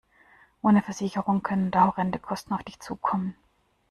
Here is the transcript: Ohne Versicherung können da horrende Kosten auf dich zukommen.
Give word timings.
Ohne 0.63 0.81
Versicherung 0.81 1.43
können 1.43 1.69
da 1.69 1.85
horrende 1.85 2.17
Kosten 2.17 2.55
auf 2.55 2.63
dich 2.63 2.79
zukommen. 2.79 3.35